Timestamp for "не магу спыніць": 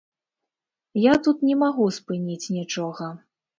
1.51-2.51